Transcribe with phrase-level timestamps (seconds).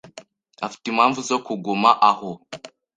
[0.65, 2.29] Afite impamvu zo kuguma aho.